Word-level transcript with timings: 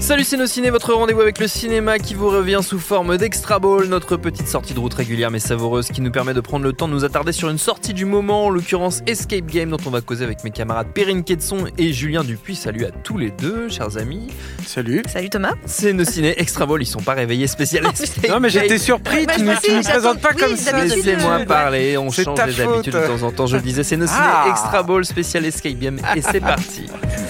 Salut 0.00 0.24
c'est 0.24 0.38
nos 0.38 0.46
ciné, 0.46 0.70
votre 0.70 0.92
rendez-vous 0.94 1.20
avec 1.20 1.38
le 1.38 1.46
cinéma 1.46 1.98
qui 1.98 2.14
vous 2.14 2.30
revient 2.30 2.60
sous 2.62 2.80
forme 2.80 3.16
d'Extra 3.18 3.58
Ball, 3.60 3.84
notre 3.86 4.16
petite 4.16 4.48
sortie 4.48 4.72
de 4.74 4.80
route 4.80 4.94
régulière 4.94 5.30
mais 5.30 5.38
savoureuse 5.38 5.88
qui 5.88 6.00
nous 6.00 6.10
permet 6.10 6.32
de 6.34 6.40
prendre 6.40 6.64
le 6.64 6.72
temps 6.72 6.88
de 6.88 6.94
nous 6.94 7.04
attarder 7.04 7.30
sur 7.32 7.48
une 7.50 7.58
sortie 7.58 7.92
du 7.94 8.06
moment, 8.06 8.46
en 8.46 8.50
l'occurrence 8.50 9.02
Escape 9.06 9.46
Game 9.46 9.68
dont 9.70 9.76
on 9.86 9.90
va 9.90 10.00
causer 10.00 10.24
avec 10.24 10.42
mes 10.42 10.50
camarades 10.50 10.88
Perrine 10.94 11.22
Quetzon 11.22 11.66
et 11.78 11.92
Julien 11.92 12.24
Dupuis. 12.24 12.56
Salut 12.56 12.86
à 12.86 12.90
tous 12.90 13.18
les 13.18 13.30
deux, 13.30 13.68
chers 13.68 13.98
amis. 13.98 14.28
Salut. 14.66 15.02
Salut 15.06 15.28
Thomas. 15.30 15.52
C'est 15.66 15.92
nos 15.92 16.04
ciné 16.04 16.34
Extra 16.40 16.66
Ball, 16.66 16.82
ils 16.82 16.86
sont 16.86 17.02
pas 17.02 17.14
réveillés 17.14 17.46
spécialistes. 17.46 18.16
Non, 18.28 18.40
mais 18.40 18.48
j'étais 18.50 18.78
surpris, 18.78 19.26
tu 19.26 19.42
ne 19.42 19.52
j'attends- 19.54 19.82
présentes 19.90 20.20
pas 20.20 20.30
oui, 20.34 20.40
comme 20.40 20.56
ça. 20.56 20.82
Laissez-moi 20.84 21.40
parler, 21.40 21.98
on 21.98 22.10
change 22.10 22.38
les 22.46 22.52
faute. 22.52 22.74
habitudes 22.74 22.94
de 22.94 23.06
temps 23.06 23.22
en 23.22 23.30
temps. 23.32 23.46
Je 23.46 23.56
le 23.56 23.62
disais, 23.62 23.82
c'est 23.84 23.96
nos 23.96 24.06
ciné 24.06 24.18
Ah. 24.22 24.46
Extra 24.50 24.82
Ball 24.82 25.04
spécial 25.04 25.44
Escape 25.44 25.78
Game 25.78 25.98
et 26.16 26.22
c'est 26.22 26.40
parti. 26.40 26.86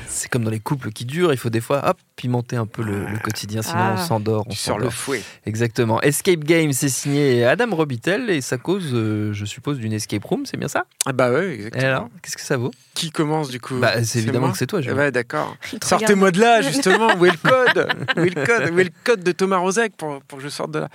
C'est 0.21 0.29
comme 0.29 0.43
dans 0.43 0.51
les 0.51 0.59
couples 0.59 0.91
qui 0.91 1.05
durent, 1.05 1.33
il 1.33 1.37
faut 1.37 1.49
des 1.49 1.61
fois 1.61 1.81
hop 1.89 1.97
pimenter 2.15 2.55
un 2.55 2.67
peu 2.67 2.83
le, 2.83 3.07
le 3.07 3.17
quotidien, 3.17 3.63
sinon 3.63 3.79
Ah. 3.79 3.95
on 3.97 4.05
s'endort. 4.05 4.43
On 4.45 4.51
Tu 4.51 4.55
sors 4.57 4.77
le 4.77 4.91
fouet. 4.91 5.23
Exactement. 5.47 5.99
Escape 6.01 6.43
Game, 6.43 6.71
c'est 6.73 6.89
signé 6.89 7.43
Adam 7.43 7.75
Robitel 7.75 8.29
et 8.29 8.41
ça 8.41 8.57
cause, 8.59 8.91
euh, 8.93 9.33
je 9.33 9.45
suppose, 9.45 9.79
d'une 9.79 9.93
escape 9.93 10.23
room, 10.23 10.45
c'est 10.45 10.57
bien 10.57 10.67
ça? 10.67 10.83
Ah 11.07 11.13
bah 11.13 11.31
Et 11.43 11.53
exactement. 11.55 11.83
alors, 11.87 12.09
qu'est-ce 12.21 12.35
que 12.37 12.43
ça 12.43 12.57
vaut? 12.57 12.69
Qui 12.93 13.09
commence 13.09 13.49
du 13.49 13.59
coup? 13.59 13.79
Bah, 13.79 14.03
c'est 14.03 14.19
évidemment 14.19 14.41
moi 14.47 14.51
que 14.51 14.59
c'est 14.59 14.67
toi, 14.67 14.81
Julien. 14.81 14.95
Ouais, 14.95 15.11
d'accord. 15.11 15.57
te 15.79 15.83
Sortez-moi 15.83 16.29
de 16.29 16.39
là, 16.39 16.61
justement. 16.61 17.15
Où 17.17 17.25
est 17.25 17.31
le 17.31 17.37
code? 17.49 17.87
Où 18.17 18.19
est 18.19 18.35
le 18.35 18.45
code? 18.45 18.71
Où 18.75 18.79
est 18.79 18.83
le 18.83 18.91
code 19.03 19.23
de 19.23 19.31
Thomas 19.31 19.57
Rozek 19.57 19.95
pour, 19.97 20.21
pour 20.21 20.37
que 20.37 20.43
je 20.43 20.49
sorte 20.49 20.69
de 20.71 20.79
là? 20.79 20.89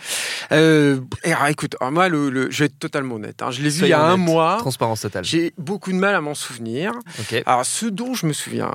Euh, 0.52 1.00
et 1.24 1.32
alors, 1.32 1.48
écoute, 1.48 1.74
alors, 1.80 1.90
moi, 1.90 2.08
le, 2.08 2.30
le- 2.30 2.50
je 2.52 2.58
vais 2.60 2.66
être 2.66 2.78
totalement 2.78 3.16
honnête. 3.16 3.42
hein. 3.42 3.50
Je 3.50 3.62
l'ai 3.62 3.70
vu 3.70 3.82
il 3.82 3.88
y 3.88 3.92
a 3.92 4.04
un 4.06 4.16
mois. 4.16 4.58
Transparence 4.60 5.00
totale. 5.00 5.24
J'ai 5.24 5.52
beaucoup 5.58 5.90
de 5.90 5.96
mal 5.96 6.14
à 6.14 6.20
m'en 6.20 6.34
souvenir. 6.34 6.92
Ok. 7.18 7.42
Alors, 7.46 7.66
ce 7.66 7.86
dont 7.86 8.14
je 8.14 8.26
me 8.26 8.32
souviens, 8.32 8.72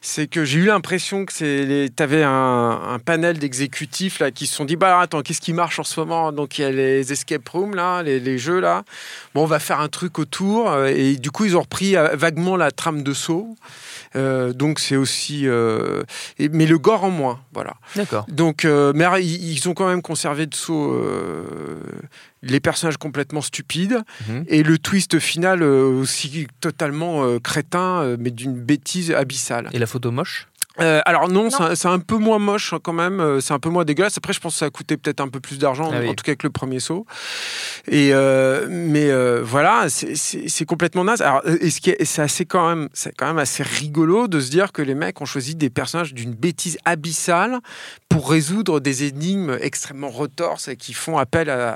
c'est 0.00 0.26
que 0.26 0.44
j'ai 0.44 0.60
eu 0.60 0.66
l'impression 0.66 1.24
que 1.24 1.32
c'est 1.32 1.90
tu 1.96 2.02
avais 2.02 2.22
un, 2.22 2.98
panel 3.04 3.38
d'exécutifs 3.38 4.22
qui 4.34 4.46
se 4.46 4.54
sont 4.54 4.64
dit 4.64 4.76
bah 4.76 5.00
attends, 5.00 5.22
qu'est-ce 5.22 5.40
qui 5.40 5.52
marche 5.52 5.78
en 5.78 5.84
ce 5.84 5.98
moment? 6.00 6.32
Donc 6.32 6.58
il 6.58 6.62
y 6.62 6.64
a 6.64 6.70
les 6.70 7.12
escape 7.12 7.48
rooms 7.48 7.74
là, 7.74 8.02
les, 8.02 8.20
les 8.20 8.38
jeux 8.38 8.60
là. 8.60 8.84
Bon, 9.34 9.42
on 9.42 9.46
va 9.46 9.58
faire 9.58 9.80
un 9.80 9.88
truc 9.88 10.18
autour 10.18 10.70
euh, 10.70 10.86
et 10.86 11.16
du 11.16 11.30
coup 11.30 11.44
ils 11.44 11.56
ont 11.56 11.62
repris 11.62 11.96
euh, 11.96 12.14
vaguement 12.14 12.56
la 12.56 12.70
trame 12.70 13.02
de 13.02 13.12
saut. 13.12 13.56
Euh, 14.16 14.52
donc 14.52 14.78
c'est 14.78 14.96
aussi 14.96 15.46
euh, 15.46 16.02
et- 16.38 16.48
mais 16.48 16.66
le 16.66 16.78
gore 16.78 17.04
en 17.04 17.10
moins, 17.10 17.40
voilà. 17.52 17.74
D'accord. 17.96 18.24
Donc, 18.28 18.64
euh, 18.64 18.92
mais 18.94 19.04
ils, 19.24 19.68
ont 19.68 19.74
quand 19.74 19.88
même 19.88 20.02
conservé 20.02 20.46
de 20.46 20.54
saut 20.54 20.96
les 22.42 22.60
personnages 22.60 22.96
complètement 22.96 23.40
stupides 23.40 24.02
Mhm. 24.28 24.44
et 24.48 24.62
le 24.62 24.78
twist 24.78 25.18
final 25.18 25.62
aussi 25.62 26.46
totalement 26.60 27.38
crétin, 27.40 28.16
mais 28.18 28.30
d'une 28.30 28.54
bêtise 28.58 29.10
abyssale. 29.12 29.68
Et 29.72 29.78
la 29.78 29.86
photo 29.86 30.10
moche? 30.10 30.46
Euh, 30.80 31.00
alors 31.04 31.28
non, 31.28 31.44
Non. 31.50 31.74
c'est 31.74 31.86
un- 31.88 31.98
peu 31.98 32.16
moins 32.16 32.38
moche 32.38 32.72
hein, 32.72 32.78
quand 32.82 32.92
même, 32.92 33.20
euh, 33.20 33.40
c'est 33.40 33.52
un 33.52 33.58
peu 33.58 33.68
moins 33.68 33.84
dégueulasse. 33.84 34.16
Après, 34.16 34.32
je 34.32 34.40
pense 34.40 34.54
que 34.54 34.58
ça 34.60 34.66
a 34.66 34.70
coûté 34.70 34.96
peut-être 34.96 35.20
un 35.20 35.28
peu 35.28 35.40
plus 35.40 35.58
d'argent, 35.58 35.90
Ah 35.92 35.98
oui. 36.00 36.08
en 36.08 36.14
tout 36.14 36.22
cas 36.24 36.30
avec 36.30 36.42
le 36.44 36.50
premier 36.50 36.78
saut. 36.80 37.04
Et 37.88 38.10
euh, 38.12 38.66
mais 38.70 39.10
euh, 39.10 39.42
voilà, 39.42 39.86
c'est- 39.88 40.64
complètement 40.64 41.04
naze. 41.04 41.22
Alors, 41.22 41.42
et 41.48 41.70
ce 41.70 41.80
qui 41.80 41.90
est, 41.90 42.04
c'est 42.04 42.22
assez 42.22 42.44
quand 42.44 42.68
même, 42.68 42.88
c'est 42.92 43.14
quand 43.16 43.26
même 43.26 43.38
assez 43.38 43.62
rigolo 43.62 44.28
de 44.28 44.38
se 44.40 44.50
dire 44.50 44.72
que 44.72 44.82
les 44.82 44.94
mecs 44.94 45.20
ont 45.20 45.24
choisi 45.24 45.54
des 45.54 45.70
personnages 45.70 46.14
d'une 46.14 46.34
bêtise 46.34 46.78
abyssale 46.84 47.58
pour 48.08 48.30
résoudre 48.30 48.80
des 48.80 49.04
énigmes 49.04 49.56
extrêmement 49.60 50.10
retorses 50.10 50.68
et 50.68 50.76
qui 50.76 50.92
font 50.92 51.18
appel 51.18 51.48
à, 51.50 51.70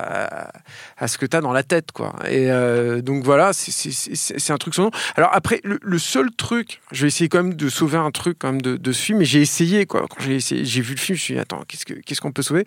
à- 0.45 0.51
à 0.97 1.07
ce 1.07 1.17
que 1.17 1.25
tu 1.25 1.35
as 1.35 1.41
dans 1.41 1.53
la 1.53 1.63
tête, 1.63 1.91
quoi. 1.91 2.13
Et 2.29 2.51
euh, 2.51 3.01
donc 3.01 3.23
voilà, 3.23 3.51
c'est- 3.53 4.51
un 4.51 4.57
truc 4.57 4.75
sans 4.75 4.83
nom. 4.83 4.91
Alors 5.15 5.31
après, 5.33 5.59
le, 5.63 5.79
le 5.81 5.97
seul 5.97 6.29
truc, 6.35 6.81
je 6.91 7.01
vais 7.03 7.07
essayer 7.07 7.29
quand 7.29 7.41
même 7.43 7.53
de 7.55 7.69
sauver 7.69 7.97
un 7.97 8.11
truc 8.11 8.37
quand 8.39 8.51
même 8.51 8.61
de, 8.61 8.77
de 8.77 8.91
ce 8.93 9.01
film, 9.01 9.19
mais 9.19 9.25
j'ai 9.25 9.41
essayé, 9.41 9.85
quoi. 9.85 10.05
Quand 10.09 10.21
j'ai 10.23 10.39
j'ai 10.39 10.81
vu 10.81 10.93
le 10.93 10.99
film, 10.99 11.17
je 11.17 11.21
suis 11.23 11.33
dit, 11.33 11.39
attends, 11.39 11.63
qu'est-ce 11.67 11.85
que- 11.85 11.93
qu'est-ce 11.95 12.21
qu'on 12.21 12.31
peut 12.31 12.41
sauver? 12.43 12.65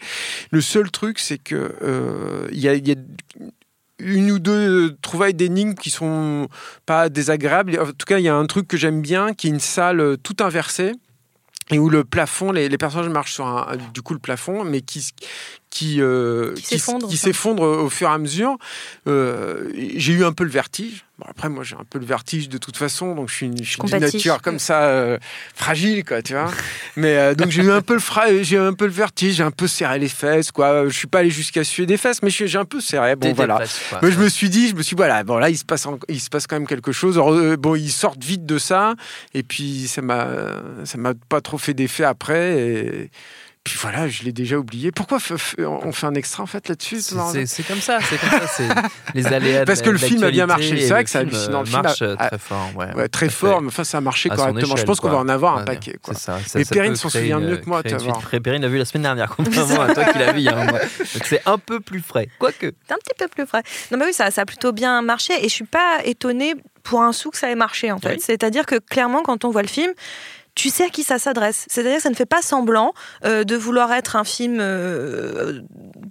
Le 0.51 0.61
seul 0.61 0.91
truc, 0.91 1.19
c'est 1.19 1.39
que 1.39 1.75
euh, 1.83 2.49
il 2.53 2.59
y 2.59 2.69
a- 2.69 2.97
une 3.99 4.31
ou 4.31 4.39
deux 4.39 4.95
trouvailles 5.01 5.33
d'énigmes 5.35 5.75
qui 5.75 5.89
sont 5.91 6.49
pas 6.85 7.09
désagréables. 7.09 7.79
En 7.81 7.87
tout 7.87 8.05
cas, 8.07 8.19
il 8.19 8.25
y 8.25 8.29
a 8.29 8.35
un 8.37 8.45
truc 8.47 8.69
que 8.69 8.77
j'aime 8.77 9.01
bien, 9.01 9.33
qui 9.33 9.47
est 9.47 9.51
une 9.51 9.61
salle 9.61 10.01
euh, 10.01 10.17
tout 10.17 10.37
inversée 10.41 10.93
et 11.71 11.79
où 11.79 11.89
le 11.89 12.05
plafond, 12.05 12.53
les, 12.53 12.69
les 12.69 12.79
personnages 12.79 13.09
marchent 13.09 13.33
sur 13.33 13.47
un, 13.47 13.77
du 13.95 14.03
coup 14.03 14.13
le 14.13 14.21
plafond, 14.21 14.65
mais 14.65 14.83
qui 14.83 15.09
qui 15.71 16.01
euh, 16.01 16.55
Qui 16.55 16.63
s'effondre, 16.63 17.09
qui 17.09 17.17
ça. 17.17 17.25
s'effondre 17.27 17.63
au 17.63 17.91
fur 17.91 18.09
et 18.09 18.13
à 18.13 18.19
mesure. 18.19 18.57
Euh, 19.09 19.71
j'ai 19.97 20.13
eu 20.15 20.25
un 20.25 20.33
peu 20.33 20.45
le 20.45 20.51
vertige. 20.51 21.05
Bon, 21.19 21.27
après, 21.31 21.49
moi, 21.49 21.65
j'ai 21.65 21.77
un 21.77 21.85
peu 21.89 21.99
le 21.99 22.05
vertige 22.05 22.49
de 22.51 22.59
toute 22.59 22.77
façon, 22.77 23.15
donc 23.15 23.31
je 23.31 23.35
suis 23.35 23.47
une, 23.47 23.57
je 23.65 23.71
suis 23.71 23.81
d'une 23.81 23.99
nature 23.99 24.43
comme 24.43 24.59
ça 24.59 24.83
euh, 24.85 25.17
fragile, 25.55 26.05
quoi, 26.05 26.21
tu 26.23 26.35
vois. 26.35 26.51
Mais 26.97 27.17
euh, 27.17 27.35
donc 27.35 27.51
j'ai 27.51 27.63
eu 27.63 27.71
un 27.71 27.81
peu 27.81 27.95
le 27.95 28.01
fra- 28.01 28.43
j'ai 28.43 28.57
eu 28.57 28.61
un 28.61 28.75
peu 28.75 28.85
le 28.85 28.91
vertige, 28.93 29.35
j'ai 29.37 29.43
un 29.43 29.51
peu 29.51 29.67
serré 29.67 29.99
les 29.99 30.09
fesses, 30.09 30.51
quoi. 30.53 30.85
Je 30.89 30.95
suis 30.97 31.07
pas 31.07 31.21
allé 31.21 31.31
jusqu'à 31.31 31.65
suer 31.65 31.87
des 31.87 31.97
fesses, 31.97 32.23
mais 32.23 32.29
j'ai 32.31 32.47
j'ai 32.49 32.59
un 32.59 32.65
peu 32.67 32.81
serré. 32.81 33.17
Bon, 33.17 33.33
voilà. 33.33 33.63
quoi. 33.91 34.01
Moi, 34.03 34.11
je 34.11 34.19
me 34.19 34.29
suis 34.29 34.51
dit, 34.51 34.69
je 34.69 34.75
me 34.75 34.83
suis 34.83 34.95
dit, 34.95 34.99
voilà, 35.01 35.25
bon 35.25 35.39
là, 35.39 35.49
il 35.49 35.57
se 35.57 35.65
passe, 35.65 35.87
en- 35.87 35.99
il 36.09 36.21
se 36.21 36.29
passe 36.29 36.47
quand 36.47 36.57
même 36.57 36.67
quelque 36.69 36.93
chose. 36.93 37.17
Alors, 37.17 37.33
euh, 37.33 37.57
bon, 37.57 37.75
ils 37.77 37.91
sortent 37.93 38.23
vite 38.23 38.45
de 38.45 38.59
ça, 38.59 38.95
et 39.33 39.43
puis 39.43 39.89
ça 39.89 40.03
m'a, 40.03 40.29
ça 40.85 40.99
m'a 40.99 41.13
pas 41.31 41.41
trop 41.41 41.57
fait 41.59 41.73
d'effet 41.75 42.05
après. 42.05 42.59
Et 42.63 43.11
puis 43.71 43.79
voilà, 43.83 44.09
je 44.09 44.23
l'ai 44.23 44.33
déjà 44.33 44.57
oublié. 44.59 44.93
Pourquoi 44.93 45.19
on 45.59 45.93
fait 45.93 46.07
un 46.07 46.15
extra 46.15 46.43
en 46.43 46.47
fait 46.47 46.69
là-dessus 46.69 47.01
C'est- 47.01 47.15
comme 47.17 47.81
ça, 47.81 47.99
c'est 48.01 48.19
comme 48.21 48.31
ça, 48.31 48.47
c'est 48.47 48.69
les 49.15 49.27
aléas. 49.27 49.65
Parce 49.65 49.83
que 49.83 49.91
le 49.91 49.99
film 49.99 50.23
a 50.23 50.31
bien 50.31 50.47
marché. 50.47 50.75
et 50.75 50.81
C'est 50.83 50.91
vrai 50.91 51.03
que 51.05 51.11
c'est 51.11 51.19
film, 51.21 51.31
hallucinant. 51.35 51.59
euh, 51.59 51.61
Le 51.63 51.67
film 51.67 51.83
marche 51.83 52.03
a- 52.03 52.05
euh, 52.05 52.17
a- 52.19 52.29
très 52.29 52.39
fort. 52.39 52.71
Ouais, 52.77 52.95
Ouais, 52.95 53.09
très 53.09 53.29
fort, 53.29 53.61
mais 53.61 53.69
enfin, 53.69 53.83
ça 53.85 53.99
a 53.99 54.01
marché 54.01 54.29
correctement. 54.29 54.77
je 54.77 54.85
pense 54.85 55.01
qu'on 55.01 55.09
va 55.11 55.19
en 55.19 55.29
avoir 55.29 55.57
un 55.57 55.59
Ouais, 55.61 55.65
paquet. 55.65 55.97
Quoi. 56.01 56.15
Ça. 56.15 56.39
ça- 56.47 56.63
ça 56.63 56.75
Perrine 56.75 56.95
s'en 56.97 57.09
souvient 57.09 57.41
mieux 57.41 57.57
que 57.57 57.67
moi, 57.69 57.83
Perrine 57.83 58.63
l'a 58.63 58.69
vu 58.69 58.79
la 58.79 58.85
semaine 58.85 59.03
dernière, 59.03 59.35
contrairement 59.37 59.81
à 59.83 59.93
toi 59.95 60.05
qui 60.05 60.19
l'as 60.19 60.33
vu 60.33 60.39
il 60.39 60.45
y 60.45 60.49
a 60.49 60.57
un 60.59 60.65
mois. 60.67 60.79
Donc 60.99 61.25
c'est 61.25 61.43
un 61.47 61.59
peu 61.59 61.81
plus 61.81 62.01
frais. 62.01 62.29
Quoique. 62.39 62.73
C'est 62.87 62.95
un 62.95 62.99
petit 62.99 63.15
peu 63.19 63.29
plus 63.29 63.47
frais. 63.47 63.63
Non, 63.91 63.99
mais 63.99 64.05
oui, 64.07 64.13
ça, 64.13 64.31
ça 64.31 64.43
a 64.43 64.45
plutôt 64.47 64.73
bien 64.73 65.03
marché 65.03 65.33
et 65.41 65.49
je 65.49 65.53
suis 65.55 65.65
pas 65.65 65.99
étonnée 66.05 66.55
pour 66.83 67.03
un 67.03 67.13
sou 67.13 67.31
que 67.31 67.37
ça 67.39 67.51
ait 67.51 67.55
marché 67.57 67.91
en 67.91 67.99
fait. 67.99 68.15
Oui. 68.15 68.21
C'est-à-dire 68.21 68.65
que 68.65 68.77
clairement, 68.77 69.23
quand 69.23 69.45
on 69.45 69.51
voit 69.51 69.63
le 69.63 69.69
film, 69.69 69.91
tu 70.57 70.71
sais 70.71 70.85
à 70.85 70.89
qui 70.89 71.05
ça 71.05 71.21
s'adresse. 71.21 71.67
C'est-à-dire 71.69 71.97
que 71.99 72.03
ça 72.03 72.11
ne 72.11 72.15
fait 72.15 72.27
pas 72.27 72.43
semblant 72.43 72.95
euh, 73.25 73.45
de 73.45 73.55
vouloir 73.55 73.93
être 73.93 74.17
un 74.17 74.25
film 74.25 74.59
euh, 74.59 75.61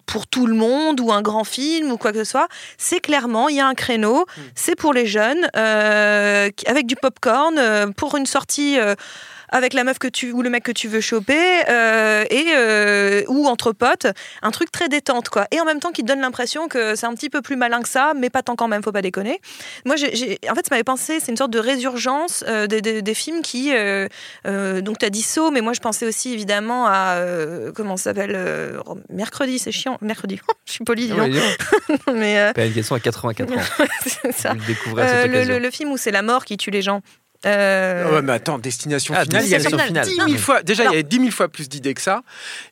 pour 0.06 0.28
tout 0.28 0.46
le 0.46 0.54
monde 0.54 1.02
ou 1.02 1.12
un 1.12 1.22
grand 1.22 1.44
film 1.44 1.92
ou 1.92 1.98
quoi 1.98 2.14
que 2.14 2.20
ce 2.24 2.32
soit. 2.32 2.48
C'est 2.78 3.02
clairement, 3.02 3.50
il 3.50 3.58
y 3.58 3.60
a 3.60 3.68
un 3.68 3.74
créneau, 3.74 4.26
c'est 4.54 4.76
pour 4.76 4.94
les 4.94 5.08
jeunes, 5.08 5.50
euh, 5.58 6.50
avec 6.68 6.86
du 6.86 6.96
popcorn, 6.96 7.58
euh, 7.58 7.88
pour 7.88 8.16
une 8.16 8.28
sortie. 8.28 8.78
Avec 9.50 9.74
la 9.74 9.84
meuf 9.84 10.00
que 10.00 10.08
tu 10.08 10.32
ou 10.32 10.42
le 10.42 10.50
mec 10.50 10.64
que 10.64 10.72
tu 10.72 10.88
veux 10.88 11.02
choper 11.02 11.40
euh, 11.70 12.24
et 12.30 12.46
euh, 12.56 13.24
ou 13.28 13.48
entre 13.48 13.72
potes 13.72 14.08
un 14.42 14.52
truc 14.52 14.72
très 14.72 14.90
détente 14.90 15.30
quoi. 15.30 15.48
Et 15.52 15.60
en 15.60 15.66
même 15.66 15.80
temps 15.80 15.92
qui 15.92 16.02
te 16.02 16.08
donne 16.08 16.22
l'impression 16.22 16.68
que 16.68 16.96
c'est 16.96 17.06
un 17.06 17.14
petit 17.14 17.30
peu 17.30 17.42
plus 17.42 17.56
malin 17.56 17.82
que 17.82 17.90
ça 17.90 18.14
mais 18.16 18.30
pas 18.30 18.42
tant 18.44 18.56
quand 18.56 18.68
même 18.68 18.84
faut 18.84 18.92
pas 18.92 19.02
déconner. 19.02 19.40
Moi 19.86 19.96
j'ai, 19.96 20.16
j'ai- 20.16 20.40
en 20.50 20.56
fait 20.56 20.66
ça 20.68 20.72
m'avait 20.72 20.84
pensé 20.84 21.20
c'est 21.20 21.32
une 21.32 21.38
sorte 21.38 21.52
de 21.52 21.60
résurgence 21.60 22.44
euh, 22.48 22.68
des, 22.68 22.82
des- 22.82 23.02
des 23.02 23.14
films 23.14 23.42
qui 23.42 23.72
donc 24.46 24.98
tu 25.00 25.06
as 25.06 25.10
dit 25.10 25.22
Saw 25.22 25.52
mais 25.52 25.62
moi 25.62 25.74
je 25.74 25.80
pensais 25.80 26.06
aussi 26.06 26.34
évidemment 26.34 26.88
à 26.88 27.18
comment 27.76 27.98
ça 27.98 28.06
s'appelle 28.06 28.34
euh, 28.36 28.80
mercredi 29.10 29.60
c'est 29.60 29.72
chiant 29.72 29.98
mercredi. 30.02 30.40
Je 30.66 30.72
suis 30.74 30.84
polie 30.84 31.12
Ah 31.18 31.28
dis 31.30 31.40
donc. 31.90 32.00
mais 32.16 32.52
Perrine 32.54 32.74
Guesson 32.74 32.96
a 32.96 33.00
84 33.00 33.52
ans. 33.52 33.86
c'est 34.06 34.32
ça. 34.32 34.52
À 34.52 35.28
le- 35.28 35.60
le 35.60 35.72
film 35.72 35.92
où 35.92 35.98
c'est 35.98 36.12
la 36.12 36.22
mort 36.22 36.46
qui 36.46 36.58
tue 36.58 36.72
les 36.72 36.82
gens 36.82 37.02
Euh, 37.46 38.16
Ouais, 38.16 38.22
mais 38.22 38.34
attends, 38.34 38.58
destination 38.60 39.14
Ah, 39.18 39.24
finale, 39.24 39.44
il 39.44 39.50
y 39.50 39.56
avait 39.56 39.64
Destination 39.64 39.88
finale. 39.88 40.06
10 40.06 40.18
Non, 40.18 40.26
000 40.26 40.32
mais- 40.32 40.38
fois. 40.38 40.64
Déjà, 40.64 40.84
il 40.84 40.88
y 40.88 40.90
avait 40.94 41.04
10 41.04 41.18
000 41.20 41.32
fois 41.32 41.48
plus 41.48 41.70
d'idées 41.70 41.94
que 41.94 42.02
ça. 42.02 42.22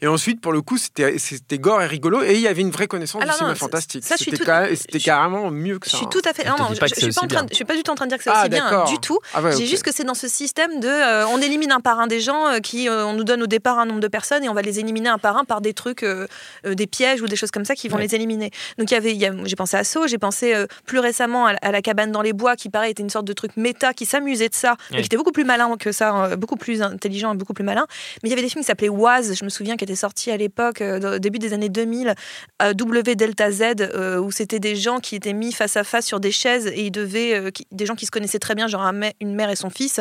Et 0.02 0.08
ensuite, 0.08 0.42
pour 0.42 0.52
le 0.52 0.62
coup, 0.62 0.78
c'était 0.78 1.18
c'était 1.20 1.60
gore 1.60 1.82
et 1.82 1.88
rigolo. 1.88 2.24
Et 2.24 2.34
il 2.36 2.42
y 2.42 2.48
avait 2.48 2.62
une 2.62 2.72
vraie 2.72 2.88
connaissance 2.88 3.22
Alors 3.22 3.34
du 3.36 3.38
cinéma 3.40 3.56
fantastique. 3.56 4.04
je 4.04 4.16
C'était 4.16 4.38
tout- 4.38 4.44
je- 4.46 4.98
carrément 5.04 5.52
mieux 5.52 5.80
que 5.80 5.86
Je 5.88 5.92
ça. 5.92 5.98
suis 5.98 6.06
hein. 6.06 6.10
tout 6.12 6.22
à 6.26 6.34
fait. 6.34 6.44
Je 6.44 6.50
Non, 6.50 6.56
te 6.56 6.62
non, 6.62 6.68
dis 6.70 6.76
je, 6.82 6.86
je 6.88 6.94
que 6.94 7.00
suis 7.02 7.02
pas 7.02 7.06
en 7.06 7.10
aussi 7.10 7.28
train. 7.28 7.28
bien. 7.28 7.44
de- 7.44 7.50
Je 7.50 7.56
suis 7.56 7.66
pas 7.66 7.76
du 7.76 7.84
tout 7.84 7.92
en 7.92 7.96
train 7.96 8.06
de 8.06 8.10
dire 8.10 8.18
que 8.18 8.24
c'est 8.24 8.30
Ah, 8.34 8.42
aussi 8.42 8.50
bien 8.50 8.64
d'accord. 8.64 8.88
du 8.90 8.98
tout. 9.00 9.20
Ah 9.34 9.42
ouais, 9.42 9.56
J'ai 9.58 9.66
juste 9.68 9.84
que 9.84 9.92
c'est 9.94 10.04
dans 10.04 10.14
ce 10.14 10.28
système 10.28 10.80
de, 10.80 10.88
euh, 10.88 11.28
on 11.28 11.40
élimine 11.42 11.72
un 11.72 11.80
par 11.80 12.00
un 12.00 12.08
des 12.08 12.20
gens 12.22 12.48
euh, 12.48 12.60
qui, 12.60 12.90
euh, 12.90 13.06
on 13.06 13.14
nous 13.14 13.24
donne 13.24 13.44
au 13.44 13.48
départ 13.48 13.80
un 13.80 13.86
nombre 13.86 14.00
de 14.00 14.08
personnes 14.08 14.44
et 14.44 14.50
on 14.50 14.54
va 14.54 14.62
les 14.62 14.80
éliminer 14.80 15.10
un 15.10 15.18
par 15.18 15.38
un 15.38 15.44
par 15.46 15.62
des 15.62 15.74
trucs, 15.74 16.04
euh, 16.04 16.28
euh, 16.66 16.74
des 16.76 16.88
pièges 16.88 17.22
ou 17.22 17.28
des 17.28 17.36
choses 17.36 17.52
comme 17.52 17.66
ça 17.66 17.76
qui 17.76 17.88
vont 17.90 17.98
Ouais. 17.98 18.04
les 18.04 18.16
éliminer. 18.16 18.52
Donc 18.78 18.90
il 18.92 18.94
y 18.94 18.98
avait, 18.98 19.12
il 19.12 19.18
y 19.22 19.26
a- 19.26 19.34
j'ai 19.46 19.56
pensé 19.56 19.78
à 19.78 19.84
Saw, 19.84 20.08
j'ai 20.08 20.18
pensé 20.18 20.56
plus 20.86 21.00
récemment 21.00 21.48
à, 21.48 21.52
à 21.62 21.72
la 21.72 21.82
cabane 21.82 22.12
dans 22.12 22.22
les 22.22 22.34
bois 22.34 22.56
qui 22.56 22.70
pareil 22.70 22.92
était 22.92 23.04
une 23.04 23.10
sorte 23.10 23.26
de 23.26 23.34
truc 23.34 23.52
méta 23.58 23.94
qui 23.94 24.06
s'amusait 24.06 24.50
de 24.50 24.56
ça 24.56 24.63
et 24.92 24.96
Ouais. 24.96 25.00
qui 25.02 25.06
était 25.08 25.18
beaucoup 25.18 25.32
plus 25.32 25.44
malin 25.46 25.76
que 25.78 25.92
ça, 25.92 26.26
euh, 26.26 26.36
beaucoup 26.36 26.56
plus 26.56 26.82
intelligent 26.82 27.34
et 27.34 27.38
beaucoup 27.38 27.54
plus 27.54 27.64
malin. 27.64 27.86
Mais 28.24 28.30
il 28.30 28.32
y 28.32 28.34
avait 28.34 28.42
des 28.42 28.50
films 28.50 28.62
qui 28.64 28.68
s'appelaient 28.68 28.90
Oise, 28.90 29.36
je 29.38 29.44
me 29.44 29.50
souviens, 29.50 29.76
qui 29.78 29.84
étaient 29.84 29.96
sortis 29.96 30.32
à 30.32 30.38
l'époque, 30.38 30.82
euh, 30.82 31.20
début 31.20 31.40
des 31.40 31.54
années 31.54 31.70
2000, 31.70 32.16
euh, 32.62 32.74
W 32.74 33.16
Delta 33.16 33.52
Z, 33.52 33.62
euh, 33.82 34.18
où 34.20 34.32
c'était 34.32 34.60
des 34.60 34.76
gens 34.76 35.00
qui 35.00 35.16
étaient 35.16 35.34
mis 35.34 35.52
face 35.52 35.78
à 35.78 35.84
face 35.84 36.06
sur 36.06 36.20
des 36.20 36.32
chaises 36.32 36.68
et 36.68 36.86
ils 36.86 36.92
devaient, 36.92 37.34
euh, 37.36 37.52
qui- 37.52 37.68
des 37.72 37.86
gens 37.86 37.96
qui 37.96 38.06
se 38.06 38.12
connaissaient 38.12 38.40
très 38.40 38.56
bien, 38.56 38.68
genre 38.68 38.82
un 38.84 38.94
une 39.20 39.36
mère 39.36 39.50
et 39.50 39.56
son 39.56 39.70
fils, 39.70 40.00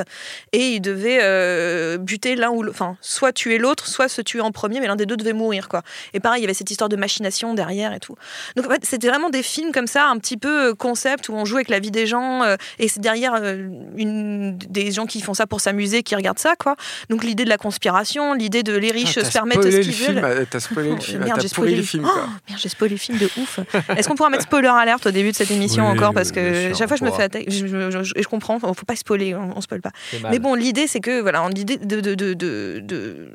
et 0.52 0.74
ils 0.74 0.80
devaient 0.80 1.98
buter 1.98 2.36
l'un 2.36 2.50
ou 2.50 2.62
l'autre, 2.62 2.76
enfin, 2.80 2.96
soit 3.00 3.32
tuer 3.32 3.58
l'autre, 3.58 3.86
soit 3.88 4.08
se 4.08 4.20
tuer 4.22 4.40
en 4.40 4.52
premier, 4.52 4.80
mais 4.80 4.86
l'un 4.86 4.96
des 4.96 5.06
deux 5.06 5.16
devait 5.16 5.32
mourir, 5.32 5.68
quoi. 5.68 5.82
Et 6.14 6.20
pareil, 6.20 6.40
il 6.40 6.42
y 6.42 6.46
avait 6.46 6.54
cette 6.54 6.70
histoire 6.70 6.88
de 6.88 6.96
machination 6.96 7.54
derrière 7.54 7.92
et 7.92 8.00
tout. 8.00 8.14
Donc 8.56 8.66
en 8.66 8.70
fait, 8.70 8.84
c'était 8.84 9.08
vraiment 9.08 9.30
des 9.30 9.42
films 9.42 9.72
comme 9.72 9.86
ça, 9.86 10.06
un 10.08 10.18
petit 10.18 10.36
peu 10.36 10.74
concept, 10.74 11.28
où 11.28 11.32
on 11.34 11.44
joue 11.44 11.56
avec 11.56 11.68
la 11.68 11.80
vie 11.80 11.90
des 11.90 12.06
gens, 12.06 12.42
et 12.78 12.88
c'est 12.88 13.00
derrière 13.00 13.34
une, 13.96 14.51
des 14.52 14.92
gens 14.92 15.06
qui 15.06 15.20
font 15.20 15.34
ça 15.34 15.46
pour 15.46 15.60
s'amuser, 15.60 16.02
qui 16.02 16.14
regardent 16.14 16.38
ça, 16.38 16.54
quoi. 16.56 16.76
Donc 17.10 17.24
l'idée 17.24 17.44
de 17.44 17.48
la 17.48 17.58
conspiration, 17.58 18.34
l'idée 18.34 18.62
de 18.62 18.76
les 18.76 18.90
riches 18.90 19.18
Ah, 19.18 19.20
se 19.20 19.26
t'as 19.26 19.30
permettent 19.32 19.58
spoilé 19.58 19.72
ce 19.72 19.76
le 19.78 19.82
qu'ils 19.84 19.92
film, 19.92 20.20
veulent. 20.20 20.46
T'as 20.48 20.60
spoilé 20.60 20.90
le 20.90 20.96
film. 21.00 21.24
merde, 21.24 21.40
j'ai 21.40 21.48
spoilé 21.48 21.76
le 21.76 21.82
film. 21.82 22.04
Oh, 22.06 22.18
merde, 22.48 22.60
j'ai 22.60 22.68
spoilé 22.68 22.92
le 22.94 22.98
film 22.98 23.18
de 23.18 23.28
ouf. 23.38 23.60
Est-ce 23.96 24.08
qu'on 24.08 24.14
pourra 24.14 24.30
mettre 24.30 24.44
spoiler 24.44 24.68
alerte 24.68 25.06
au 25.06 25.10
début 25.10 25.30
de 25.32 25.36
cette 25.36 25.50
émission 25.50 25.84
Oui, 25.86 25.96
encore? 25.96 26.14
Parce 26.14 26.32
que 26.32 26.68
sûr, 26.68 26.76
chaque 26.76 26.88
fois 26.88 26.96
je 26.96 27.04
me 27.04 27.10
fais 27.10 27.22
attaquer. 27.24 27.50
Je, 27.50 27.66
je- 27.66 28.02
je- 28.02 28.12
et 28.16 28.22
je 28.22 28.28
comprends, 28.28 28.58
faut 28.60 28.74
pas 28.86 28.96
spoiler, 28.96 29.34
on, 29.34 29.56
on 29.56 29.60
spoil 29.60 29.80
pas. 29.80 29.92
Mais 30.30 30.38
bon, 30.38 30.54
l'idée 30.54 30.86
c'est 30.86 31.00
que 31.00 31.20
voilà, 31.20 31.48
l'idée 31.54 31.76
de, 31.76 32.00
de, 32.00 32.14
de, 32.14 32.34
de- 32.34 32.80
de- 32.82 33.32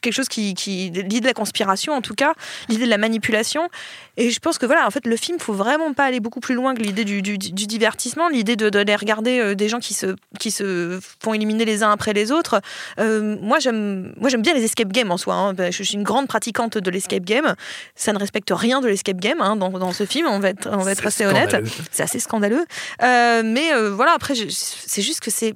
quelque 0.00 0.14
chose 0.14 0.28
qui, 0.28 0.54
qui 0.54 0.90
l'idée 0.90 1.20
de 1.20 1.26
la 1.26 1.34
conspiration 1.34 1.92
en 1.94 2.00
tout 2.00 2.14
cas, 2.14 2.34
l'idée 2.68 2.84
de 2.84 2.90
la 2.90 2.98
manipulation. 2.98 3.68
Et 4.16 4.30
je 4.30 4.38
pense 4.40 4.58
que 4.58 4.66
voilà, 4.66 4.86
en 4.86 4.90
fait, 4.90 5.06
le 5.06 5.16
film 5.16 5.38
faut 5.38 5.52
vraiment 5.52 5.92
pas 5.92 6.04
aller 6.04 6.20
beaucoup 6.20 6.40
plus 6.40 6.54
loin 6.54 6.74
que 6.74 6.82
l'idée 6.82 7.04
du, 7.04 7.22
du- 7.22 7.38
du 7.38 7.66
divertissement, 7.66 8.28
l'idée 8.28 8.56
de, 8.56 8.68
les 8.78 8.96
regarder 8.96 9.38
euh, 9.40 9.54
des 9.54 9.68
gens 9.68 9.78
qui 9.80 9.94
se 9.94 10.16
qui 10.40 10.50
se 10.50 10.98
font 11.22 11.34
éliminer 11.34 11.64
les 11.64 11.82
uns 11.82 11.90
après 11.92 12.12
les 12.12 12.32
autres. 12.32 12.60
Euh, 12.98 13.36
moi 13.40 13.58
j'aime 13.58 14.12
moi 14.18 14.28
j'aime 14.28 14.42
bien 14.42 14.54
les 14.54 14.64
escape 14.64 14.88
games 14.92 15.10
en 15.10 15.16
soi. 15.18 15.34
hein. 15.34 15.54
Ben, 15.54 15.72
Je 15.72 15.82
suis 15.82 15.94
une 15.94 16.02
grande 16.02 16.26
pratiquante 16.28 16.78
de 16.78 16.90
l'escape 16.90 17.24
game. 17.24 17.54
Ça 17.94 18.12
ne 18.12 18.18
respecte 18.18 18.50
rien 18.50 18.80
de 18.80 18.88
l'escape 18.88 19.18
game 19.18 19.40
hein, 19.40 19.56
dans, 19.56 19.70
dans 19.70 19.92
ce 19.92 20.04
film. 20.06 20.26
On 20.28 20.38
va 20.40 20.50
être 20.50 20.68
on 20.72 20.78
va 20.78 20.92
être 20.92 21.06
assez 21.06 21.24
honnête. 21.26 21.56
C'est 21.90 22.02
assez 22.02 22.18
scandaleux. 22.18 22.64
Euh, 23.02 23.42
mais 23.44 23.72
voilà, 23.90 24.12
après, 24.14 24.34
c'est 24.50 25.02
juste 25.02 25.20
que 25.20 25.30
c'est 25.30 25.54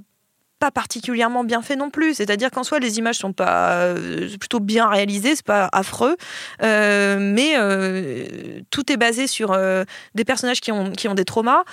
pas 0.63 0.71
particulièrement 0.71 1.43
bien 1.43 1.61
fait 1.61 1.75
non 1.75 1.91
plus. 1.91 2.15
C'est-à-dire 2.15 2.53
qu'en 2.53 2.63
soi, 2.63 2.79
les 2.79 2.99
images 2.99 3.17
sont 3.17 3.33
pas 3.33 3.73
euh, 3.73 4.29
plutôt 4.39 4.61
bien 4.61 4.89
réalisées, 4.89 5.35
c'est 5.35 5.45
pas 5.45 5.69
affreux, 5.73 6.17
Euh, 6.63 7.19
mais 7.21 7.55
euh, 7.57 8.61
tout 8.71 8.93
est 8.93 8.97
basé 8.97 9.27
sur 9.27 9.59
des 10.15 10.25
personnages 10.25 10.61
qui 10.61 10.71
ont, 10.71 10.93
qui 10.93 11.09
ont 11.09 11.15
des 11.15 11.25
traumas. 11.25 11.65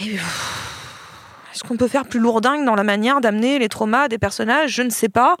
Et 0.00 0.16
est-ce 1.52 1.62
qu'on 1.62 1.76
peut 1.76 1.86
faire 1.86 2.04
plus 2.04 2.18
lourdingue 2.18 2.64
dans 2.64 2.74
la 2.74 2.82
manière 2.82 3.20
d'amener 3.20 3.60
les 3.60 3.68
traumas 3.68 4.08
des 4.08 4.18
personnages? 4.18 4.72
Je 4.72 4.82
ne 4.82 4.90
sais 4.90 5.08
pas. 5.08 5.36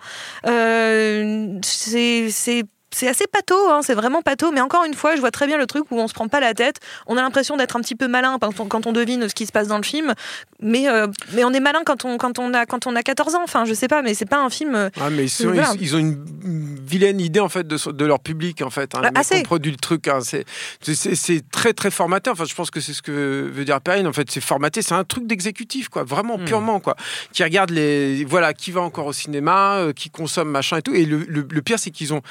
C'est 1.64 2.64
c'est- 2.96 3.08
assez 3.08 3.26
pato, 3.26 3.54
hein, 3.70 3.80
c'est 3.82 3.94
vraiment 3.94 4.22
pato, 4.22 4.50
mais 4.52 4.60
encore 4.60 4.84
une 4.84 4.94
fois, 4.94 5.14
je 5.16 5.20
vois 5.20 5.30
très 5.30 5.46
bien 5.46 5.58
le 5.58 5.66
truc 5.66 5.84
où 5.90 5.98
on 5.98 6.08
se 6.08 6.14
prend 6.14 6.28
pas 6.28 6.40
la 6.40 6.54
tête, 6.54 6.76
on 7.06 7.16
a 7.16 7.22
l'impression 7.22 7.56
d'être 7.56 7.76
un 7.76 7.80
petit 7.80 7.94
peu 7.94 8.08
malin 8.08 8.38
quand 8.40 8.58
on, 8.60 8.66
quand 8.66 8.86
on 8.86 8.92
devine 8.92 9.28
ce 9.28 9.34
qui 9.34 9.46
se 9.46 9.52
passe 9.52 9.68
dans 9.68 9.76
le 9.76 9.82
film, 9.84 10.14
mais, 10.60 10.88
euh, 10.88 11.06
mais 11.32 11.44
on 11.44 11.52
est 11.52 11.60
malin 11.60 11.80
quand 11.84 12.04
on, 12.04 12.16
quand, 12.18 12.38
on 12.38 12.52
a, 12.54 12.66
quand 12.66 12.86
on 12.86 12.96
a 12.96 13.02
14 13.02 13.34
ans, 13.34 13.42
enfin 13.44 13.64
je 13.64 13.74
sais 13.74 13.88
pas, 13.88 14.02
mais 14.02 14.14
c'est 14.14 14.24
pas 14.26 14.40
un 14.42 14.50
film... 14.50 14.74
euh, 14.74 14.90
Ah, 15.00 15.10
mais 15.10 15.24
ils, 15.24 15.28
sont- 15.30 15.44
Voilà. 15.44 15.72
ils- 15.74 15.82
ils 15.82 15.96
ont 15.96 15.98
une 15.98 16.76
vilaine 16.86 17.20
idée 17.20 17.40
en 17.40 17.48
fait 17.48 17.66
de, 17.66 18.04
leur 18.04 18.20
public 18.20 18.62
en 18.62 18.70
fait. 18.70 18.94
Hein, 18.94 19.02
Ah, 19.04 19.10
assez. 19.20 19.42
produit 19.42 19.70
le 19.72 19.76
truc, 19.78 20.08
hein, 20.08 20.20
c'est 20.22 20.44
très 21.50 21.72
très 21.72 21.90
formaté. 21.90 22.30
Enfin, 22.30 22.44
je 22.44 22.54
pense 22.54 22.70
que 22.70 22.80
c'est 22.80 22.92
ce 22.92 23.02
que 23.02 23.50
veut 23.52 23.64
dire 23.64 23.80
Perrine. 23.80 24.06
En 24.06 24.12
fait, 24.12 24.30
c'est 24.30 24.40
formaté. 24.40 24.82
C'est 24.82 24.94
un 24.94 25.04
truc 25.04 25.26
d'exécutif 25.26 25.88
quoi, 25.88 26.04
vraiment 26.04 26.38
Hmm. 26.38 26.44
purement 26.44 26.80
quoi. 26.80 26.96
Qui 27.32 27.42
regarde 27.42 27.70
les 27.70 28.24
voilà, 28.24 28.52
qui 28.54 28.70
va 28.70 28.80
encore 28.80 29.06
au 29.06 29.12
cinéma, 29.12 29.76
euh, 29.78 29.92
qui 29.92 30.10
consomme 30.10 30.50
machin 30.50 30.78
et 30.78 30.82
tout. 30.82 30.94
Et 30.94 31.04
le, 31.04 31.18
le- 31.28 31.46
le 31.50 31.62
pire 31.62 31.78
c'est 31.78 31.90
qu'ils 31.90 32.14
ont 32.14 32.22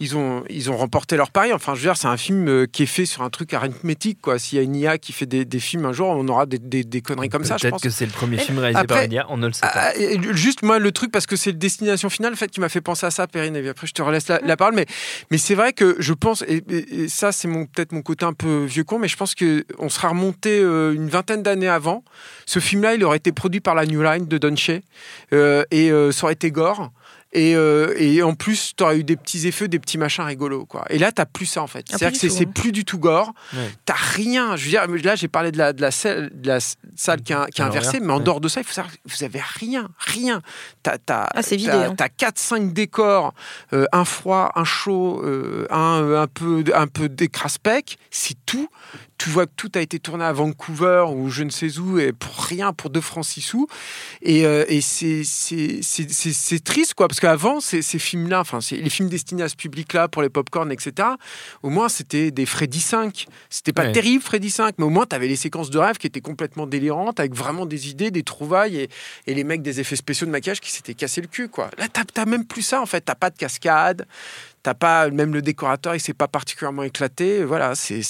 ils 0.00 0.13
ont 0.13 0.13
ils 0.50 0.70
ont 0.70 0.76
remporté 0.76 1.16
leur 1.16 1.30
pari. 1.30 1.52
Enfin, 1.52 1.74
je 1.74 1.80
veux 1.80 1.86
dire, 1.86 1.96
c'est 1.96 2.06
un 2.08 2.16
film 2.16 2.48
euh, 2.48 2.66
qui 2.66 2.82
est 2.84 2.86
fait 2.86 3.06
sur 3.06 3.22
un 3.22 3.30
truc 3.30 3.52
arithmétique 3.54 4.18
quoi. 4.20 4.38
S'il 4.38 4.56
y 4.58 4.60
a 4.60 4.64
une 4.64 4.74
IA 4.76 4.98
qui 4.98 5.12
fait 5.12 5.26
des, 5.26 5.44
des 5.44 5.60
films 5.60 5.84
un 5.86 5.92
jour, 5.92 6.08
on 6.08 6.26
aura 6.28 6.46
des, 6.46 6.58
des- 6.58 6.84
des 6.84 7.00
conneries 7.02 7.28
comme 7.28 7.44
ça. 7.44 7.56
Peut-être 7.56 7.80
que 7.80 7.90
c'est 7.90 8.06
le 8.06 8.12
premier 8.12 8.38
film 8.38 8.58
réalisé 8.58 8.80
après- 8.80 8.94
par 8.94 9.04
India, 9.04 9.26
on 9.28 9.36
ne 9.36 9.46
le 9.46 9.52
sait 9.52 9.60
pas. 9.62 9.70
Ah, 9.74 9.92
juste 10.32 10.62
moi 10.62 10.78
le 10.78 10.92
truc 10.92 11.10
parce 11.12 11.26
que 11.26 11.36
c'est 11.36 11.52
le 11.52 11.58
destination 11.58 12.08
finale 12.10 12.32
en 12.32 12.36
fait 12.36 12.48
qui 12.50 12.60
m'a 12.60 12.68
fait 12.68 12.80
penser 12.80 13.06
à 13.06 13.10
ça 13.10 13.26
Perrine 13.26 13.56
et 13.56 13.60
puis 13.60 13.68
après 13.68 13.86
je 13.86 13.92
te 13.92 14.02
relaisse 14.02 14.28
la, 14.28 14.40
la 14.40 14.56
parole 14.56 14.74
mais 14.74 14.86
mais 15.30 15.38
c'est 15.38 15.54
vrai 15.54 15.72
que 15.72 15.96
je 15.98 16.12
pense 16.12 16.42
et, 16.48 16.62
ça 17.08 17.32
c'est 17.32 17.48
mon 17.48 17.66
peut-être 17.66 17.92
mon 17.92 18.02
côté 18.02 18.24
un 18.24 18.32
peu 18.32 18.64
vieux 18.64 18.84
con 18.84 18.98
mais 18.98 19.08
je 19.08 19.16
pense 19.16 19.34
que 19.34 19.64
on 19.78 19.88
sera 19.88 20.08
remonté 20.08 20.60
euh, 20.60 20.92
une 20.94 21.08
vingtaine 21.08 21.42
d'années 21.42 21.68
avant 21.68 22.04
ce 22.46 22.58
film 22.58 22.82
là 22.82 22.94
il 22.94 23.04
aurait 23.04 23.16
été 23.18 23.32
produit 23.32 23.60
par 23.60 23.74
la 23.74 23.86
New 23.86 24.02
Line 24.02 24.26
de 24.26 24.38
Don 24.38 24.54
Shea, 24.56 24.80
euh, 25.32 25.64
et 25.70 25.90
euh, 25.90 26.12
ça 26.12 26.24
aurait 26.24 26.34
été 26.34 26.50
gore 26.50 26.90
et, 27.34 27.54
euh, 27.56 27.94
et 27.98 28.22
en 28.22 28.34
plus, 28.34 28.72
tu 28.76 28.82
aurais 28.84 28.98
eu 28.98 29.04
des 29.04 29.16
petits 29.16 29.46
effets, 29.46 29.68
des 29.68 29.78
petits 29.78 29.98
machins 29.98 30.24
rigolos. 30.24 30.66
Quoi. 30.66 30.84
Et 30.88 30.98
là, 30.98 31.10
tu 31.12 31.22
plus 31.32 31.46
ça 31.46 31.62
en 31.62 31.66
fait. 31.66 31.84
Ah, 31.90 31.96
C'est-à-dire 31.98 32.20
que 32.20 32.28
c'est 32.28 32.34
c'est 32.38 32.46
plus 32.46 32.70
du 32.72 32.84
tout 32.84 32.98
gore. 32.98 33.32
Ouais. 33.52 33.70
T'as 33.84 33.94
rien. 33.94 34.56
Je 34.56 34.64
veux 34.64 34.70
dire, 34.70 34.86
là, 35.04 35.16
j'ai 35.16 35.28
parlé 35.28 35.50
de 35.50 35.58
la, 35.58 35.72
de 35.72 35.80
la, 35.80 35.90
salle, 35.90 36.30
de 36.32 36.46
la 36.48 36.58
salle 36.96 37.22
qui 37.22 37.32
est, 37.32 37.50
qui 37.52 37.60
l'envers, 37.60 37.82
mais 38.00 38.12
en 38.12 38.18
ouais. 38.18 38.24
dehors 38.24 38.40
de 38.40 38.48
ça, 38.48 38.60
il 38.60 38.64
faut 38.64 38.72
savoir, 38.72 38.92
vous 39.04 39.24
avez 39.24 39.40
rien, 39.40 39.88
rien. 39.98 40.42
T'as, 40.82 40.98
t'as, 40.98 41.26
Ah, 41.34 41.42
c'est 41.42 41.56
vidé, 41.56 41.70
t'as- 41.72 41.88
hein. 41.88 41.94
t'as 41.96 42.08
4-5 42.08 42.72
décors, 42.72 43.34
euh, 43.72 43.86
un 43.92 44.04
froid, 44.04 44.52
un 44.54 44.64
chaud, 44.64 45.20
euh, 45.24 45.66
un, 45.70 46.14
un 46.22 46.26
peu, 46.26 46.62
un 46.74 46.86
peu 46.86 47.08
d'écraspec, 47.08 47.98
c'est 48.10 48.36
tout. 48.46 48.68
Tu 49.16 49.30
vois 49.30 49.46
que 49.46 49.52
tout 49.56 49.70
a 49.76 49.80
été 49.80 49.98
tourné 50.00 50.24
à 50.24 50.32
Vancouver 50.32 51.06
ou 51.10 51.30
je 51.30 51.44
ne 51.44 51.50
sais 51.50 51.78
où, 51.78 51.98
et 51.98 52.12
pour 52.12 52.34
rien, 52.44 52.72
pour 52.72 52.90
2 52.90 53.00
francs 53.00 53.24
6 53.24 53.40
sous. 53.40 53.66
Et, 54.22 54.44
euh, 54.44 54.64
et 54.68 54.80
c'est, 54.80 55.22
triste, 56.64 56.94
quoi, 56.94 57.08
parce 57.08 57.20
qu'avant, 57.20 57.60
ces, 57.60 57.80
ces 57.80 57.98
films-là, 57.98 58.40
enfin, 58.40 58.58
les 58.72 58.90
films 58.90 59.08
destinés 59.08 59.44
à 59.44 59.48
ce 59.48 59.56
public-là, 59.56 60.08
pour 60.08 60.20
les 60.22 60.28
pop-corn, 60.28 60.70
etc., 60.72 61.08
au 61.62 61.70
moins, 61.70 61.88
c'était 61.88 62.30
des 62.32 62.44
Freddy 62.46 62.80
5. 62.80 63.26
C'était 63.50 63.72
pas 63.72 63.84
Ouais. 63.84 63.92
terrible, 63.92 64.22
Freddy 64.22 64.50
5, 64.50 64.74
mais 64.78 64.84
au 64.84 64.90
moins, 64.90 65.06
tu 65.06 65.14
avais 65.14 65.28
les 65.28 65.36
séquences 65.36 65.70
de 65.70 65.78
rêve 65.78 65.96
qui 65.98 66.06
étaient 66.06 66.20
complètement 66.20 66.66
délirantes, 66.66 67.20
avec 67.20 67.34
vraiment 67.34 67.66
des 67.66 67.90
idées, 67.90 68.10
des 68.10 68.22
trouvailles, 68.24 68.76
et, 68.76 68.88
et 69.26 69.34
les 69.34 69.44
mecs 69.44 69.62
des 69.62 69.78
effets 69.80 69.96
spéciaux 69.96 70.26
de 70.26 70.32
maquillage 70.32 70.60
qui 70.60 70.70
s'étaient 70.72 70.94
cassés 70.94 71.20
le 71.20 71.28
cul, 71.28 71.48
quoi. 71.48 71.70
Là, 71.78 71.86
t'as 71.88 72.24
même 72.24 72.46
plus 72.46 72.62
ça, 72.62 72.80
en 72.80 72.86
fait. 72.86 73.02
T'as 73.02 73.14
pas 73.14 73.30
de 73.30 73.36
cascade, 73.36 74.06
t'as 74.64 74.74
pas, 74.74 75.10
même 75.10 75.32
le 75.34 75.42
décorateur, 75.42 75.94
il 75.94 76.00
s'est 76.00 76.14
pas 76.14 76.26
particulièrement 76.26 76.82
éclaté. 76.82 77.44
Voilà, 77.44 77.74
c'est, 77.76 78.00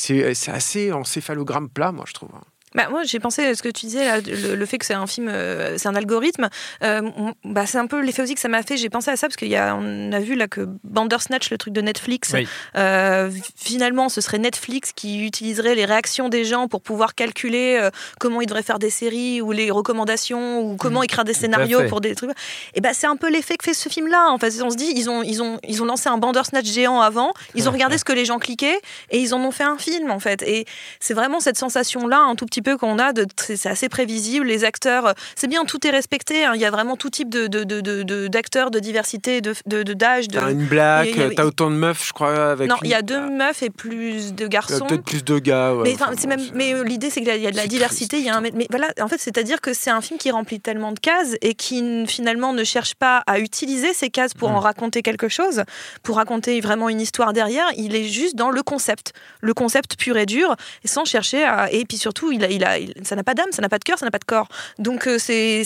assez 0.49 0.93
encéphalogramme 0.93 1.69
plat, 1.69 1.93
moi, 1.93 2.05
je 2.09 2.15
trouve. 2.15 2.31
Bah, 2.75 2.89
moi, 2.91 3.03
j'ai 3.05 3.21
pensé 3.21 3.45
à 3.47 3.55
ce 3.55 3.63
que 3.63 3.69
tu 3.69 3.87
disais, 3.87 4.05
là, 4.05 4.21
le, 4.21 4.55
le 4.57 4.67
fait 4.67 4.79
que 4.79 4.85
c'est 4.87 4.95
un 4.95 5.07
film, 5.07 5.29
euh, 5.29 5.79
c'est 5.79 5.89
un 5.89 5.95
algorithme. 5.95 6.49
Euh, 6.83 7.03
bah, 7.45 7.67
c'est 7.67 7.79
un 7.79 7.87
peu 7.87 8.01
l'effet 8.01 8.23
aussi 8.23 8.35
que 8.35 8.41
ça 8.41 8.49
m'a 8.49 8.63
fait. 8.63 8.77
J'ai 8.77 8.91
pensé 8.91 9.11
à 9.11 9.17
ça 9.17 9.29
parce 9.29 9.37
qu'on 9.37 9.53
a, 9.55 9.75
on 9.75 10.13
a 10.13 10.19
vu 10.21 10.35
là 10.35 10.49
que 10.49 10.67
Bandersnatch, 10.83 11.51
le 11.51 11.59
truc 11.59 11.73
de 11.73 11.81
Netflix, 11.81 12.31
Oui. 12.35 12.49
euh, 12.77 13.31
finalement, 13.57 14.09
ce 14.09 14.21
serait 14.21 14.39
Netflix 14.39 14.93
qui 14.93 15.25
utiliserait 15.25 15.75
les 15.77 15.85
réactions 15.85 16.29
des 16.29 16.45
gens 16.45 16.67
pour 16.67 16.83
pouvoir 16.83 17.15
calculer 17.15 17.79
euh, 17.81 17.91
comment 18.19 18.41
ils 18.41 18.47
devraient 18.47 18.63
faire 18.63 18.79
des 18.81 18.91
séries 18.91 19.41
ou 19.41 19.53
les 19.53 19.71
recommandations 19.71 20.61
ou 20.63 20.77
comment 20.77 21.03
écrire 21.05 21.25
des 21.25 21.35
scénarios 21.35 21.79
pour 21.89 22.01
des 22.01 22.15
trucs. 22.17 22.31
Et 22.75 22.81
bah, 22.81 22.91
c'est 22.93 23.07
un 23.07 23.17
peu 23.17 23.31
l'effet 23.31 23.57
que 23.57 23.65
fait 23.65 23.75
ce 23.75 23.89
film-là. 23.89 24.31
En 24.31 24.39
fait, 24.39 24.53
on 24.63 24.71
se 24.71 24.77
dit, 24.77 24.93
ils 24.97 25.09
ont, 25.09 25.23
ils 25.23 25.43
ont, 25.43 25.59
ils 25.69 25.81
ont 25.83 25.87
lancé 25.87 26.09
un 26.09 26.19
Bandersnatch 26.19 26.67
géant 26.67 27.01
avant, 27.01 27.33
ils 27.55 27.69
ont 27.69 27.73
regardé 27.73 27.99
ce 27.99 28.05
que 28.05 28.13
les 28.13 28.25
gens 28.25 28.39
cliquaient 28.41 28.81
et 29.11 29.19
ils 29.19 29.33
en 29.33 29.41
ont 29.45 29.51
fait 29.53 29.63
un 29.65 29.79
film, 29.79 30.11
en 30.11 30.19
fait. 30.19 30.43
Et 30.43 30.67
c'est 30.99 31.15
vraiment 31.15 31.39
cette 31.39 31.57
sensation-là, 31.59 32.19
un 32.19 32.35
tout 32.35 32.47
petit 32.47 32.63
peu 32.63 32.64
qu'on 32.79 32.99
a, 32.99 33.13
c'est 33.39 33.67
assez 33.69 33.89
prévisible. 33.89 34.47
Les 34.47 34.65
acteurs, 34.65 35.15
c'est 35.37 35.47
bien, 35.47 35.65
tout 35.65 35.87
est 35.87 35.91
respecté. 35.91 36.45
hein. 36.45 36.53
Il 36.55 36.61
y 36.61 36.65
a 36.65 36.71
vraiment 36.71 36.97
tout 36.97 37.11
type 37.11 37.29
de, 37.31 37.47
de, 37.47 37.65
de, 37.65 37.81
de- 37.81 38.03
de- 38.03 38.29
d'acteurs, 38.29 38.71
de 38.71 38.79
diversité, 38.79 39.41
d'âge. 39.41 40.29
De... 40.29 40.39
T'as 40.39 40.51
une 40.51 40.67
blague, 40.67 41.19
a- 41.21 41.31
t'as 41.35 41.45
autant 41.45 41.71
de 41.71 41.77
meufs, 41.77 42.07
je 42.09 42.13
crois, 42.13 42.53
avec. 42.53 42.69
Non, 42.69 42.77
une- 42.83 42.87
il 42.87 42.91
y 42.91 42.95
a 42.95 43.03
deux 43.03 43.21
meufs 43.31 43.63
et 43.63 43.71
plus 43.71 44.35
de 44.35 44.47
garçons. 44.47 44.87
peut-être 44.87 45.05
plus 45.05 45.25
de 45.25 45.39
gars. 45.39 45.75
ouais, 45.75 45.83
Mais, 45.85 45.95
enfin, 45.95 46.13
c'est 46.17 46.27
même, 46.27 46.41
mais 46.55 46.75
euh, 46.75 46.85
l'idée, 46.85 47.11
c'est 47.11 47.21
qu'il 47.23 47.37
y 47.43 47.47
a 47.47 47.51
de 47.51 47.57
la 47.57 47.67
diversité. 47.67 48.19
Il 48.19 48.25
y 48.25 48.29
a 48.29 48.37
un, 48.37 48.41
mais 48.41 48.67
voilà, 48.71 48.89
en 49.01 49.09
fait, 49.09 49.19
c'est-à-dire 49.19 49.61
que 49.61 49.73
c'est 49.75 49.91
un 49.91 50.01
film 50.01 50.19
qui 50.19 50.31
remplit 50.31 50.61
tellement 50.61 50.93
de 50.93 50.99
cases 51.01 51.35
et 51.43 51.55
qui 51.55 52.07
finalement 52.07 52.53
ne 52.53 52.65
cherche 52.65 52.95
pas 52.95 53.23
à 53.27 53.39
utiliser 53.39 53.93
ces 53.95 54.11
cases 54.11 54.35
pour 54.35 54.51
Mm. 54.51 54.55
en 54.57 54.61
raconter 54.61 55.03
quelque 55.03 55.29
chose, 55.29 55.63
pour 56.03 56.17
raconter 56.17 56.61
vraiment 56.61 56.89
une 56.89 57.01
histoire 57.01 57.33
derrière. 57.33 57.67
Il 57.77 57.95
est 57.97 58.05
juste 58.05 58.37
dans 58.37 58.51
le 58.51 58.63
concept, 58.63 59.13
le 59.41 59.55
concept 59.55 59.97
pur 59.97 60.17
et 60.17 60.27
dur, 60.27 60.55
sans 60.85 61.05
chercher 61.05 61.45
à. 61.45 61.73
Et 61.73 61.85
puis 61.85 61.99
surtout, 61.99 62.33
il, 62.33 62.45
a- 62.45 62.51
il 62.55 62.65
a, 62.65 62.79
il- 62.79 62.95
ça 63.05 63.17
n'a 63.17 63.23
pas 63.25 63.35
d'âme, 63.35 63.51
ça 63.53 63.63
n'a 63.63 63.69
pas 63.69 63.79
de 63.79 63.85
cœur, 63.85 63.99
ça 63.99 64.05
n'a 64.07 64.11
pas 64.11 64.19
de 64.19 64.25
corps. 64.25 64.49
Donc 64.79 65.07
euh, 65.07 65.19
c'est 65.19 65.65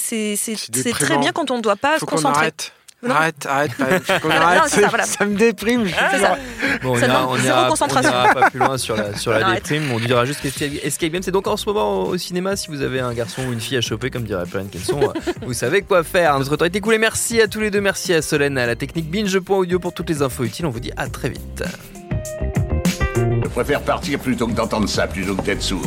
très 0.93 1.19
bien 1.19 1.33
quand 1.33 1.51
on 1.51 1.57
ne 1.59 1.63
doit 1.63 1.77
pas 1.77 1.95
Faut 1.99 2.07
se 2.07 2.11
concentrer. 2.11 2.41
arrête. 2.41 2.73
Non. 3.01 3.15
Arrête, 3.15 3.47
arrête, 3.49 3.71
arrête. 3.79 4.03
Non, 4.25 4.31
arrête. 4.33 4.69
ça, 4.71 4.89
voilà. 4.89 5.05
ça 5.05 5.25
me 5.25 5.37
déprime. 5.37 5.87
je 5.87 5.95
C'est 5.95 6.17
suis 6.17 6.21
ça. 6.21 6.37
Bon, 6.83 6.97
on 6.97 6.99
ira, 6.99 7.29
on 7.29 7.37
zéro 7.37 7.47
ira- 7.47 7.67
on 7.67 7.69
concentration. 7.69 8.11
ira 8.11 8.35
pas 8.35 8.51
plus 8.51 8.59
loin 8.59 8.77
sur 8.77 8.97
la, 8.97 9.15
sur 9.17 9.31
la 9.31 9.55
déprime. 9.55 9.93
On 9.93 10.01
dira 10.01 10.25
juste 10.25 10.41
qu'Escape 10.41 10.73
Escape 10.83 11.13
Game, 11.13 11.23
c'est 11.23 11.31
donc 11.31 11.47
en 11.47 11.57
ce 11.57 11.65
moment 11.67 12.03
au 12.07 12.19
cinéma. 12.19 12.57
Si 12.57 12.67
vous 12.67 12.83
avez 12.83 12.99
un 12.99 13.13
garçon 13.15 13.43
ou 13.47 13.53
une 13.53 13.61
fille 13.61 13.77
à 13.77 13.81
choper, 13.83 14.11
comme 14.11 14.25
dirait 14.25 14.43
Perrine 14.51 14.69
Kenson, 14.69 15.01
euh, 15.01 15.33
vous 15.47 15.53
savez 15.53 15.83
quoi 15.83 16.03
faire. 16.03 16.37
Notre 16.41 16.57
temps 16.57 16.65
est 16.65 16.75
écoulé. 16.75 16.99
Merci 16.99 17.41
à 17.41 17.47
tous 17.47 17.61
les 17.61 17.71
deux. 17.71 17.81
Merci 17.81 18.15
à 18.15 18.21
Solène, 18.21 18.59
à 18.59 18.67
la 18.67 18.75
technique 18.75 19.09
binge.audio 19.09 19.79
pour 19.79 19.93
toutes 19.95 20.09
les 20.11 20.21
infos 20.23 20.43
utiles. 20.43 20.67
On 20.67 20.71
vous 20.71 20.81
dit 20.81 20.91
à 20.97 21.09
très 21.09 21.29
vite. 21.29 21.63
Je 23.45 23.49
préfère 23.49 23.81
partir 23.83 24.19
plutôt 24.19 24.49
que 24.49 24.53
d'entendre 24.55 24.89
ça, 24.89 25.07
plutôt 25.07 25.37
que 25.37 25.43
d'être 25.43 25.63
sourd. 25.63 25.87